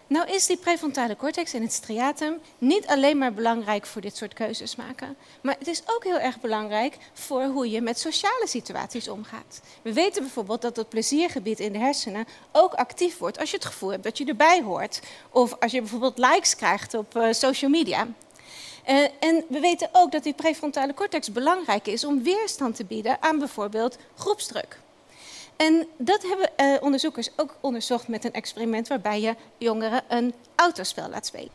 Nou 0.06 0.28
is 0.30 0.46
die 0.46 0.56
prefrontale 0.56 1.16
cortex 1.16 1.52
en 1.52 1.62
het 1.62 1.72
striatum 1.72 2.40
niet 2.58 2.86
alleen 2.86 3.18
maar 3.18 3.32
belangrijk 3.32 3.86
voor 3.86 4.00
dit 4.00 4.16
soort 4.16 4.34
keuzes 4.34 4.76
maken, 4.76 5.16
maar 5.40 5.56
het 5.58 5.68
is 5.68 5.82
ook 5.86 6.04
heel 6.04 6.18
erg 6.18 6.40
belangrijk 6.40 6.96
voor 7.12 7.44
hoe 7.44 7.70
je 7.70 7.80
met 7.80 7.98
sociale 7.98 8.46
situaties 8.46 9.08
omgaat. 9.08 9.60
We 9.82 9.92
weten 9.92 10.22
bijvoorbeeld 10.22 10.62
dat 10.62 10.76
het 10.76 10.88
pleziergebied 10.88 11.60
in 11.60 11.72
de 11.72 11.78
hersenen 11.78 12.26
ook 12.52 12.74
actief 12.74 13.18
wordt 13.18 13.38
als 13.38 13.50
je 13.50 13.56
het 13.56 13.64
gevoel 13.64 13.90
hebt 13.90 14.04
dat 14.04 14.18
je 14.18 14.24
erbij 14.24 14.62
hoort. 14.62 15.00
Of 15.30 15.56
als 15.60 15.72
je 15.72 15.80
bijvoorbeeld 15.80 16.18
likes 16.18 16.56
krijgt 16.56 16.94
op 16.94 17.16
uh, 17.16 17.32
social 17.32 17.70
media. 17.70 18.06
Uh, 18.88 19.02
en 19.20 19.44
we 19.48 19.60
weten 19.60 19.88
ook 19.92 20.12
dat 20.12 20.22
die 20.22 20.34
prefrontale 20.34 20.94
cortex 20.94 21.32
belangrijk 21.32 21.86
is 21.86 22.04
om 22.04 22.22
weerstand 22.22 22.76
te 22.76 22.84
bieden 22.84 23.22
aan 23.22 23.38
bijvoorbeeld 23.38 23.98
groepsdruk. 24.16 24.78
En 25.56 25.86
dat 25.96 26.22
hebben 26.22 26.50
uh, 26.56 26.82
onderzoekers 26.82 27.28
ook 27.36 27.56
onderzocht 27.60 28.08
met 28.08 28.24
een 28.24 28.32
experiment 28.32 28.88
waarbij 28.88 29.20
je 29.20 29.34
jongeren 29.58 30.02
een 30.08 30.34
autospel 30.54 31.08
laat 31.08 31.26
spelen. 31.26 31.50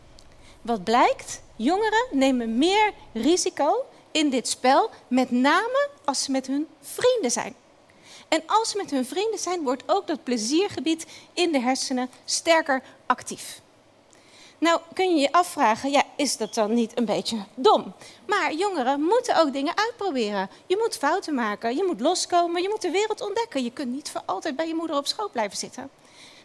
Wat 0.62 0.84
blijkt? 0.84 1.42
Jongeren 1.56 2.08
nemen 2.12 2.58
meer 2.58 2.94
risico 3.14 3.86
in 4.12 4.30
dit 4.30 4.48
spel, 4.48 4.90
met 5.08 5.32
name 5.32 5.90
als 6.06 6.24
ze 6.24 6.32
met 6.32 6.48
hun 6.48 6.68
vrienden 6.82 7.32
zijn. 7.32 7.56
En 8.28 8.44
als 8.46 8.70
ze 8.70 8.78
met 8.78 8.92
hun 8.92 9.06
vrienden 9.06 9.40
zijn, 9.40 9.64
wordt 9.64 9.84
ook 9.86 10.08
dat 10.08 10.24
pleziergebied 10.24 11.06
in 11.34 11.52
de 11.52 11.60
hersenen 11.60 12.10
sterker 12.26 12.82
actief. 13.06 13.62
Nou 14.58 14.82
kun 14.94 15.16
je 15.16 15.22
je 15.22 15.32
afvragen, 15.32 15.92
ja, 15.92 16.04
is 16.20 16.38
dat 16.38 16.54
dan 16.54 16.74
niet 16.74 16.98
een 16.98 17.06
beetje 17.06 17.38
dom? 17.56 17.94
Maar 18.28 18.54
jongeren 18.54 19.02
moeten 19.02 19.40
ook 19.40 19.54
dingen 19.54 19.78
uitproberen. 19.78 20.50
Je 20.66 20.78
moet 20.78 20.98
fouten 20.98 21.34
maken, 21.34 21.76
je 21.76 21.84
moet 21.84 22.00
loskomen, 22.00 22.62
je 22.62 22.70
moet 22.70 22.82
de 22.82 22.92
wereld 22.92 23.22
ontdekken. 23.22 23.64
Je 23.64 23.72
kunt 23.72 23.92
niet 23.92 24.10
voor 24.10 24.22
altijd 24.26 24.56
bij 24.56 24.68
je 24.68 24.76
moeder 24.76 24.98
op 24.98 25.08
schoot 25.08 25.32
blijven 25.32 25.58
zitten. 25.58 25.90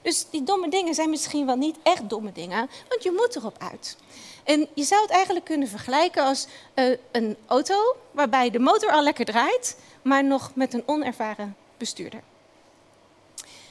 Dus 0.03 0.27
die 0.31 0.43
domme 0.43 0.69
dingen 0.69 0.95
zijn 0.95 1.11
misschien 1.11 1.47
wel 1.47 1.57
niet 1.57 1.77
echt 1.83 2.09
domme 2.09 2.33
dingen, 2.33 2.71
want 2.89 3.03
je 3.03 3.11
moet 3.11 3.37
erop 3.37 3.57
uit. 3.59 3.97
En 4.45 4.69
je 4.75 4.85
zou 4.85 5.03
het 5.03 5.11
eigenlijk 5.11 5.45
kunnen 5.45 5.69
vergelijken 5.69 6.25
als 6.25 6.47
uh, 6.75 6.97
een 7.13 7.37
auto 7.47 7.97
waarbij 8.11 8.51
de 8.51 8.59
motor 8.59 8.91
al 8.91 9.03
lekker 9.03 9.25
draait, 9.25 9.77
maar 10.03 10.25
nog 10.25 10.51
met 10.55 10.75
een 10.75 10.83
onervaren 10.87 11.57
bestuurder. 11.77 12.23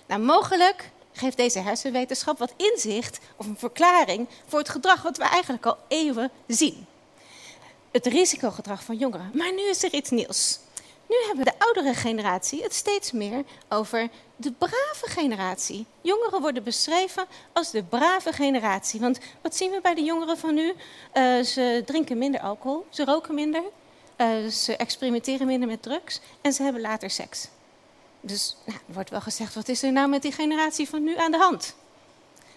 Nou, 0.07 0.22
mogelijk 0.22 0.91
geeft 1.13 1.38
deze 1.38 1.60
hersenwetenschap 1.60 2.38
wat 2.38 2.53
inzicht 2.58 3.20
of 3.36 3.46
een 3.46 3.58
verklaring 3.58 4.27
voor 4.48 4.60
het 4.60 4.70
gedrag 4.70 5.01
wat 5.01 5.17
we 5.17 5.24
eigenlijk 5.24 5.65
al 5.65 5.77
eeuwen 5.88 6.32
zien. 6.48 6.86
Het 7.91 8.05
risicogedrag 8.05 8.84
van 8.84 8.98
jongeren. 8.98 9.32
Maar 9.34 9.53
nu 9.53 9.70
is 9.70 9.84
er 9.84 9.93
iets 9.93 10.10
nieuws. 10.10 10.60
Nu 11.08 11.15
hebben 11.27 11.46
de 11.46 11.60
oudere 11.60 11.93
generatie 11.93 12.63
het 12.63 12.74
steeds 12.74 13.12
meer 13.12 13.43
over 13.70 14.10
de 14.36 14.51
brave 14.51 15.10
generatie. 15.10 15.86
Jongeren 16.01 16.41
worden 16.41 16.63
beschreven 16.63 17.25
als 17.53 17.72
de 17.72 17.84
brave 17.84 18.32
generatie. 18.32 19.00
Want 19.00 19.20
wat 19.41 19.55
zien 19.55 19.72
we 19.72 19.82
bij 19.82 19.93
de 19.93 20.03
jongeren 20.03 20.38
van 20.38 20.53
nu? 20.53 20.74
Uh, 21.13 21.43
ze 21.43 21.84
drinken 21.86 22.17
minder 22.17 22.41
alcohol, 22.41 22.86
ze 22.89 23.05
roken 23.05 23.36
minder, 23.36 23.63
uh, 24.17 24.48
ze 24.48 24.75
experimenteren 24.75 25.48
minder 25.48 25.70
met 25.70 25.82
drugs 25.82 26.22
en 26.41 26.53
ze 26.53 26.63
hebben 26.63 26.82
later 26.82 27.10
seks. 27.10 27.48
Dus 28.25 28.56
nou, 28.65 28.80
er 28.88 28.94
wordt 28.94 29.10
wel 29.10 29.22
gezegd, 29.22 29.56
wat 29.56 29.68
is 29.68 29.84
er 29.84 29.92
nou 29.92 30.10
met 30.10 30.22
die 30.22 30.32
generatie 30.32 30.89
van 30.89 31.03
nu 31.03 31.18
aan 31.18 31.32
de 31.32 31.38
hand? 31.38 31.75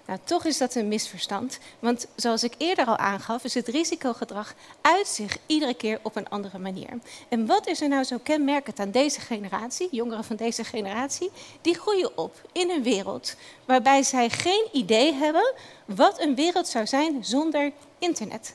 Nou, 0.06 0.18
toch 0.24 0.44
is 0.44 0.58
dat 0.58 0.74
een 0.74 0.88
misverstand, 0.88 1.58
want 1.78 2.06
zoals 2.16 2.44
ik 2.44 2.54
eerder 2.56 2.86
al 2.86 2.96
aangaf, 2.96 3.44
is 3.44 3.54
het 3.54 3.68
risicogedrag 3.68 4.54
uit 4.80 5.06
zich 5.06 5.38
iedere 5.46 5.74
keer 5.74 5.98
op 6.02 6.16
een 6.16 6.28
andere 6.28 6.58
manier. 6.58 6.98
En 7.28 7.46
wat 7.46 7.66
is 7.66 7.80
er 7.80 7.88
nou 7.88 8.04
zo 8.04 8.18
kenmerkend 8.22 8.80
aan 8.80 8.90
deze 8.90 9.20
generatie, 9.20 9.88
jongeren 9.90 10.24
van 10.24 10.36
deze 10.36 10.64
generatie? 10.64 11.30
Die 11.60 11.74
groeien 11.74 12.18
op 12.18 12.48
in 12.52 12.70
een 12.70 12.82
wereld 12.82 13.34
waarbij 13.64 14.02
zij 14.02 14.28
geen 14.28 14.68
idee 14.72 15.12
hebben 15.12 15.54
wat 15.84 16.20
een 16.20 16.34
wereld 16.34 16.68
zou 16.68 16.86
zijn 16.86 17.24
zonder 17.24 17.72
internet. 17.98 18.54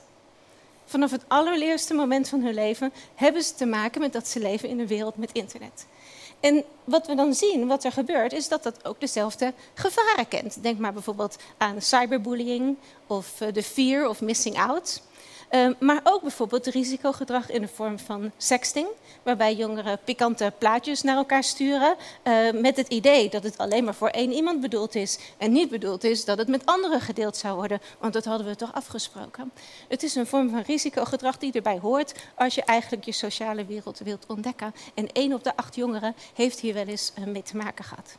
Vanaf 0.86 1.12
het 1.12 1.24
allereerste 1.28 1.94
moment 1.94 2.30
van 2.30 2.42
hun 2.42 2.54
leven 2.54 2.94
hebben 3.16 3.44
ze 3.44 3.54
te 3.54 3.66
maken 3.66 4.02
met 4.02 4.14
dat 4.14 4.28
ze 4.28 4.40
leven 4.40 4.70
in 4.70 4.80
een 4.80 4.88
wereld 4.88 5.18
met 5.18 5.32
internet. 5.32 5.86
En 6.42 6.64
wat 6.84 7.08
we 7.08 7.16
dan 7.16 7.34
zien, 7.34 7.68
wat 7.68 7.84
er 7.84 7.92
gebeurt, 7.92 8.34
is 8.34 8.48
dat 8.48 8.64
dat 8.64 8.86
ook 8.86 9.00
dezelfde 9.00 9.54
gevaren 9.74 10.28
kent. 10.28 10.64
Denk 10.64 10.80
maar 10.80 10.94
bijvoorbeeld 10.94 11.38
aan 11.58 11.82
cyberbullying 11.82 12.78
of 13.08 13.42
eh, 13.42 13.54
de 13.54 13.64
fear 13.64 14.10
of 14.10 14.22
missing 14.22 14.60
out. 14.60 15.02
Ehm, 15.52 15.74
maar 15.80 16.00
ook 16.04 16.22
bijvoorbeeld 16.22 16.66
risicogedrag 16.66 17.50
in 17.50 17.62
de 17.62 17.68
vorm 17.68 18.00
van 18.00 18.32
sexting, 18.38 18.88
waarbij 19.24 19.56
jongeren 19.56 20.00
pikante 20.04 20.54
plaatjes 20.58 21.02
naar 21.02 21.16
elkaar 21.16 21.44
sturen 21.44 21.96
uh, 22.24 22.52
met 22.52 22.78
het 22.78 22.88
idee 22.88 23.30
dat 23.30 23.44
het 23.44 23.58
alleen 23.58 23.84
maar 23.84 23.94
voor 23.94 24.08
één 24.08 24.32
iemand 24.32 24.62
bedoeld 24.62 24.96
is 24.96 25.20
en 25.38 25.52
niet 25.52 25.70
bedoeld 25.70 26.04
is 26.04 26.26
dat 26.26 26.38
het 26.38 26.48
met 26.48 26.66
anderen 26.66 27.02
gedeeld 27.02 27.38
zou 27.38 27.56
worden, 27.56 27.82
want 28.00 28.14
dat 28.14 28.26
hadden 28.26 28.48
we 28.48 28.56
toch 28.56 28.74
afgesproken. 28.74 29.52
Het 29.88 30.04
is 30.04 30.16
een 30.16 30.28
vorm 30.28 30.50
van 30.50 30.62
risicogedrag 30.62 31.38
die 31.38 31.54
erbij 31.54 31.80
hoort 31.80 32.14
als 32.36 32.56
je 32.56 32.64
eigenlijk 32.64 33.06
je 33.06 33.12
sociale 33.12 33.66
wereld 33.66 34.00
wilt 34.00 34.26
ontdekken. 34.28 34.74
En 34.94 35.12
één 35.12 35.34
op 35.34 35.44
de 35.44 35.56
acht 35.56 35.76
jongeren 35.76 36.16
heeft 36.34 36.60
hier 36.60 36.74
wel 36.74 36.88
eens 36.88 37.14
uh, 37.20 37.26
mee 37.26 37.44
te 37.44 37.58
maken 37.58 37.86
gehad. 37.86 38.18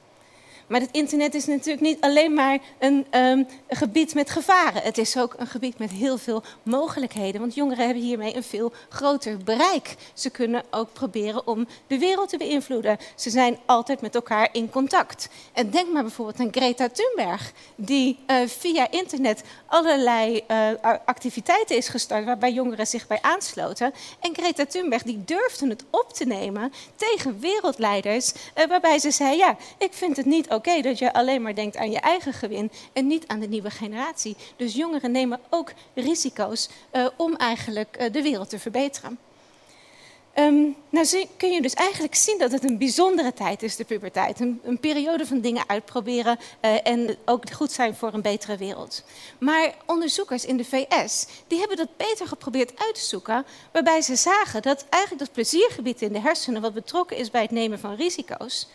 Maar 0.66 0.80
het 0.80 0.90
internet 0.92 1.34
is 1.34 1.46
natuurlijk 1.46 1.80
niet 1.80 2.00
alleen 2.00 2.34
maar 2.34 2.58
een, 2.78 3.06
um, 3.10 3.46
een, 3.68 3.76
gebied 3.76 4.14
met 4.14 4.30
gevaren. 4.30 4.82
Het 4.82 4.98
is 4.98 5.16
ook 5.16 5.34
een 5.36 5.46
gebied 5.46 5.78
met 5.78 5.90
heel 5.90 6.18
veel 6.18 6.42
mogelijkheden. 6.62 7.40
Want 7.40 7.54
jongeren 7.54 7.84
hebben 7.84 8.02
hiermee 8.02 8.36
een 8.36 8.42
veel 8.42 8.72
groter 8.88 9.36
bereik. 9.36 9.94
Ze 10.14 10.30
kunnen 10.30 10.62
ook 10.70 10.92
proberen 10.92 11.46
om 11.46 11.66
de 11.86 11.98
wereld 11.98 12.28
te 12.28 12.36
beïnvloeden. 12.36 12.98
Ze 13.14 13.30
zijn 13.30 13.58
altijd 13.66 14.00
met 14.00 14.14
elkaar 14.14 14.48
in 14.52 14.70
contact. 14.70 15.28
En 15.52 15.70
denk 15.70 15.92
maar 15.92 16.02
bijvoorbeeld 16.02 16.40
aan 16.40 16.52
Greta 16.52 16.88
Thunberg, 16.88 17.52
die 17.74 18.18
uh, 18.26 18.36
via 18.46 18.90
internet 18.90 19.42
allerlei 19.66 20.44
uh, 20.50 20.68
activiteiten 21.04 21.76
is 21.76 21.88
gestart 21.88 22.24
waarbij 22.24 22.52
jongeren 22.52 22.86
zich 22.86 23.06
bij 23.06 23.18
aansloten. 23.20 23.92
En 24.20 24.34
Greta 24.34 24.66
Thunberg 24.66 25.02
die 25.02 25.24
durfde 25.24 25.68
het 25.68 25.84
op 25.90 26.12
te 26.12 26.24
nemen 26.24 26.72
tegen 26.96 27.40
wereldleiders, 27.40 28.32
uh, 28.32 28.66
waarbij 28.66 28.98
ze 28.98 29.10
zei: 29.10 29.36
ja, 29.36 29.56
ik 29.78 29.92
vind 29.92 30.16
het 30.16 30.26
niet 30.26 30.51
oké 30.54 30.80
dat 30.80 30.98
je 30.98 31.12
alleen 31.12 31.42
maar 31.42 31.54
denkt 31.54 31.76
aan 31.76 31.90
je 31.90 32.00
eigen 32.00 32.32
gewin 32.32 32.70
en 32.92 33.06
niet 33.06 33.26
aan 33.26 33.40
de 33.40 33.48
nieuwe 33.48 33.70
generatie. 33.70 34.36
Dus 34.56 34.74
jongeren 34.74 35.10
nemen 35.10 35.40
ook 35.50 35.72
risico's 35.94 36.68
uh, 36.92 37.06
om 37.16 37.36
eigenlijk 37.36 37.96
uh, 38.00 38.12
de 38.12 38.22
wereld 38.22 38.48
te 38.48 38.58
verbeteren. 38.58 39.18
Um, 40.38 40.76
nou 40.90 41.26
kun 41.36 41.50
je 41.52 41.62
dus 41.62 41.74
eigenlijk 41.74 42.14
zien 42.14 42.38
dat 42.38 42.52
het 42.52 42.64
een 42.64 42.78
bijzondere 42.78 43.32
tijd 43.32 43.62
is, 43.62 43.76
de 43.76 43.84
puberteit. 43.84 44.40
Een, 44.40 44.60
een 44.64 44.80
periode 44.80 45.26
van 45.26 45.40
dingen 45.40 45.64
uitproberen 45.66 46.38
uh, 46.60 46.86
en 46.86 47.16
ook 47.24 47.50
goed 47.50 47.72
zijn 47.72 47.94
voor 47.94 48.14
een 48.14 48.22
betere 48.22 48.56
wereld. 48.56 49.04
Maar 49.38 49.74
onderzoekers 49.86 50.44
in 50.44 50.56
de 50.56 50.64
VS, 50.64 51.26
die 51.46 51.58
hebben 51.58 51.76
dat 51.76 51.96
beter 51.96 52.26
geprobeerd 52.26 52.80
uit 52.80 52.94
te 52.94 53.00
zoeken, 53.00 53.44
waarbij 53.72 54.02
ze 54.02 54.16
zagen 54.16 54.62
dat 54.62 54.84
eigenlijk 54.88 55.24
dat 55.24 55.32
pleziergebied 55.32 56.02
in 56.02 56.12
de 56.12 56.20
hersenen, 56.20 56.62
wat 56.62 56.74
betrokken 56.74 57.16
is 57.16 57.30
bij 57.30 57.42
het 57.42 57.50
nemen 57.50 57.78
van 57.78 57.94
risico's, 57.94 58.68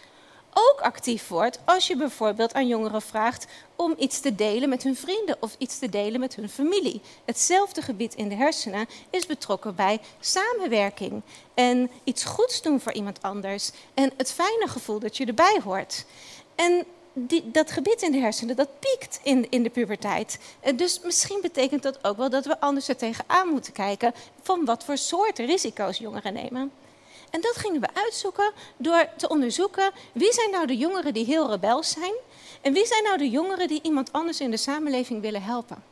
ook 0.57 0.81
actief 0.81 1.27
wordt 1.27 1.59
als 1.65 1.87
je 1.87 1.97
bijvoorbeeld 1.97 2.53
aan 2.53 2.67
jongeren 2.67 3.01
vraagt 3.01 3.45
om 3.75 3.93
iets 3.97 4.19
te 4.19 4.35
delen 4.35 4.69
met 4.69 4.83
hun 4.83 4.95
vrienden 4.95 5.37
of 5.39 5.55
iets 5.57 5.79
te 5.79 5.89
delen 5.89 6.19
met 6.19 6.35
hun 6.35 6.49
familie. 6.49 7.01
Hetzelfde 7.25 7.81
gebied 7.81 8.15
in 8.15 8.29
de 8.29 8.35
hersenen 8.35 8.87
is 9.09 9.25
betrokken 9.25 9.75
bij 9.75 9.99
samenwerking 10.19 11.21
en 11.53 11.89
iets 12.03 12.23
goeds 12.23 12.61
doen 12.61 12.79
voor 12.79 12.93
iemand 12.93 13.21
anders 13.21 13.71
en 13.93 14.11
het 14.17 14.31
fijne 14.31 14.67
gevoel 14.67 14.99
dat 14.99 15.17
je 15.17 15.25
erbij 15.25 15.59
hoort. 15.63 16.05
En 16.55 16.85
die, 17.13 17.51
dat 17.51 17.71
gebied 17.71 18.01
in 18.01 18.11
de 18.11 18.19
hersenen, 18.19 18.55
dat 18.55 18.79
piekt 18.79 19.19
in, 19.23 19.49
in 19.49 19.63
de 19.63 19.69
puberteit. 19.69 20.39
Dus 20.75 20.99
misschien 21.03 21.39
betekent 21.41 21.83
dat 21.83 22.03
ook 22.03 22.17
wel 22.17 22.29
dat 22.29 22.45
we 22.45 22.59
anders 22.59 22.87
er 22.87 22.97
tegenaan 22.97 23.47
moeten 23.47 23.73
kijken 23.73 24.13
van 24.41 24.65
wat 24.65 24.83
voor 24.83 24.97
soorten 24.97 25.45
risico's 25.45 25.97
jongeren 25.97 26.33
nemen. 26.33 26.71
En 27.37 27.43
dat 27.43 27.55
gingen 27.55 27.81
we 27.81 27.87
uitzoeken 27.93 28.51
door 28.77 29.09
te 29.17 29.29
onderzoeken 29.29 29.91
wie 30.13 30.33
zijn 30.33 30.51
nou 30.51 30.67
de 30.67 30.77
jongeren 30.77 31.13
die 31.13 31.25
heel 31.25 31.49
rebels 31.49 31.89
zijn 31.89 32.13
en 32.61 32.73
wie 32.73 32.85
zijn 32.85 33.03
nou 33.03 33.17
de 33.17 33.29
jongeren 33.29 33.67
die 33.67 33.79
iemand 33.81 34.11
anders 34.11 34.39
in 34.39 34.51
de 34.51 34.57
samenleving 34.57 35.21
willen 35.21 35.43
helpen. 35.43 35.83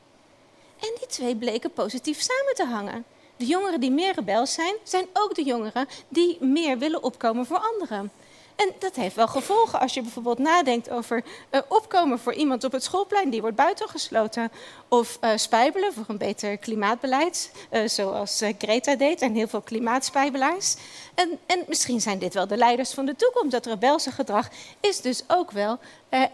En 0.79 0.93
die 0.99 1.07
twee 1.07 1.35
bleken 1.35 1.71
positief 1.71 2.21
samen 2.21 2.55
te 2.55 2.65
hangen. 2.65 3.05
De 3.37 3.45
jongeren 3.45 3.79
die 3.79 3.91
meer 3.91 4.13
rebels 4.13 4.53
zijn, 4.53 4.75
zijn 4.83 5.05
ook 5.13 5.35
de 5.35 5.43
jongeren 5.43 5.87
die 6.07 6.43
meer 6.43 6.77
willen 6.77 7.03
opkomen 7.03 7.45
voor 7.45 7.59
anderen. 7.59 8.11
En 8.55 8.71
dat 8.79 8.95
heeft 8.95 9.15
wel 9.15 9.27
gevolgen 9.27 9.79
als 9.79 9.93
je 9.93 10.01
bijvoorbeeld 10.01 10.37
nadenkt 10.37 10.89
over 10.89 11.23
uh, 11.51 11.61
opkomen 11.67 12.19
voor 12.19 12.33
iemand 12.33 12.63
op 12.63 12.71
het 12.71 12.83
schoolplein 12.83 13.29
die 13.29 13.41
wordt 13.41 13.55
buitengesloten. 13.55 14.51
Of 14.87 15.17
uh, 15.21 15.29
spijbelen 15.35 15.93
voor 15.93 16.03
een 16.07 16.17
beter 16.17 16.57
klimaatbeleid, 16.57 17.51
uh, 17.71 17.87
zoals 17.87 18.43
Greta 18.57 18.95
deed 18.95 19.21
en 19.21 19.33
heel 19.33 19.47
veel 19.47 19.61
klimaatspijbelaars. 19.61 20.75
En, 21.15 21.39
en, 21.45 21.63
misschien 21.67 22.01
zijn 22.01 22.19
dit 22.19 22.33
wel 22.33 22.47
de 22.47 22.57
leiders 22.57 22.93
van 22.93 23.05
de 23.05 23.15
toekomst. 23.15 23.51
Dat 23.51 23.65
rebelse 23.65 24.11
gedrag 24.11 24.49
is 24.79 25.01
dus 25.01 25.23
ook 25.27 25.51
wel 25.51 25.79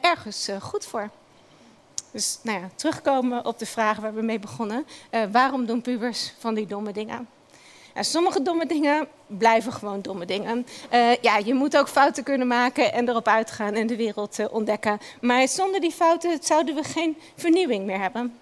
ergens 0.02 0.50
goed 0.60 0.86
voor. 0.86 1.10
Dus 2.12 2.40
nou 2.44 2.60
ja, 2.60 2.70
terugkomen 2.76 3.46
op 3.46 3.60
de 3.60 3.66
vraag 3.66 3.98
waar 3.98 4.14
we 4.14 4.22
mee 4.22 4.40
begonnen. 4.40 4.86
waarom 5.32 5.66
doen 5.66 5.82
pubers 5.82 6.34
van 6.38 6.54
die 6.54 6.66
domme 6.66 6.92
dingen? 6.92 7.28
En 7.94 8.06
sommige 8.06 8.42
domme 8.42 8.66
dingen 8.66 9.08
blijven 9.28 9.74
gewoon 9.74 10.02
domme 10.02 10.26
dingen. 10.26 10.66
Uh, 10.94 11.16
ja, 11.16 11.38
je 11.38 11.54
moet 11.54 11.78
ook 11.78 11.88
fouten 11.88 12.24
kunnen 12.24 12.48
maken 12.48 12.94
en 12.94 13.10
erop 13.10 13.28
uitgaan 13.28 13.74
en 13.74 13.88
de 13.88 13.96
wereld 13.96 14.40
uh, 14.40 14.46
ontdekken. 14.52 15.00
Maar 15.22 15.48
zonder 15.48 15.80
die 15.80 15.92
fouten 15.92 16.38
zouden 16.42 16.76
we 16.76 16.84
geen 16.84 17.18
vernieuwing 17.36 17.86
meer 17.86 18.00
hebben. 18.00 18.40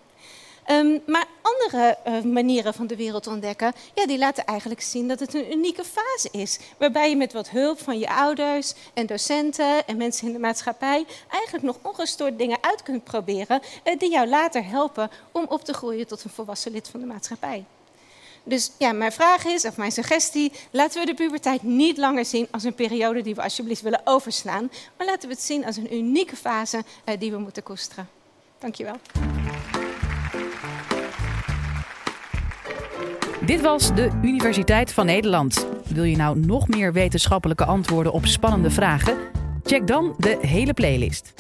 Um, 0.72 1.02
maar 1.06 1.26
andere 1.42 1.98
uh, 2.08 2.22
manieren 2.22 2.74
van 2.74 2.88
de 2.88 2.96
wereld 2.96 3.28
ontdekken, 3.28 3.74
ja, 3.94 4.06
die 4.06 4.18
laten 4.18 4.46
eigenlijk 4.46 4.82
zien 4.82 5.08
dat 5.08 5.20
het 5.20 5.34
een 5.34 5.52
unieke 5.52 5.84
fase 5.84 6.30
is. 6.32 6.60
Waarbij 6.78 7.10
je 7.10 7.16
met 7.16 7.34
wat 7.34 7.50
hulp 7.50 7.80
van 7.80 8.00
je 8.00 8.10
ouders 8.10 8.74
en 8.94 9.06
docenten 9.06 9.88
en 9.88 9.98
mensen 9.98 10.28
in 10.28 10.34
de 10.34 10.40
maatschappij 10.40 11.06
eigenlijk 11.30 11.64
nog 11.64 11.78
ongestoord 11.82 12.38
dingen 12.38 12.58
uit 12.62 12.84
kunt 12.84 13.04
proberen 13.04 13.62
die 13.98 14.12
jou 14.12 14.28
later 14.28 14.66
helpen 14.66 15.10
om 15.32 15.46
op 15.48 15.64
te 15.64 15.74
groeien 15.74 16.08
tot 16.08 16.24
een 16.24 16.30
volwassen 16.30 16.72
lid 16.72 16.88
van 16.88 17.00
de 17.00 17.06
maatschappij. 17.06 17.66
Dus 18.50 18.72
ja, 18.78 18.92
mijn 18.92 19.12
vraag 19.12 19.46
is, 19.46 19.66
of 19.66 19.78
mijn 19.78 19.92
suggestie, 19.92 20.52
laten 20.72 21.00
we 21.00 21.06
de 21.06 21.14
puberteit 21.14 21.64
niet 21.64 21.98
langer 21.98 22.26
zien 22.26 22.48
als 22.52 22.64
een 22.64 22.74
periode 22.74 23.22
die 23.22 23.36
we 23.36 23.44
alsjeblieft 23.44 23.82
willen 23.82 24.02
overslaan, 24.04 24.72
maar 24.98 25.08
laten 25.08 25.30
we 25.30 25.34
het 25.36 25.44
zien 25.44 25.66
als 25.66 25.78
een 25.78 25.96
unieke 25.96 26.36
fase 26.36 26.78
uh, 27.06 27.16
die 27.20 27.32
we 27.32 27.38
moeten 27.38 27.64
koesteren. 27.64 28.10
Dankjewel. 28.60 28.96
Dit 33.46 33.62
was 33.62 33.96
de 33.96 34.20
Universiteit 34.22 34.94
van 34.94 35.06
Nederland. 35.06 35.68
Wil 35.86 36.04
je 36.04 36.16
nou 36.16 36.40
nog 36.40 36.68
meer 36.68 36.94
wetenschappelijke 36.94 37.66
antwoorden 37.66 38.12
op 38.12 38.26
spannende 38.26 38.70
vragen? 38.72 39.18
Check 39.64 39.88
dan 39.88 40.16
de 40.18 40.38
hele 40.42 40.74
playlist. 40.74 41.34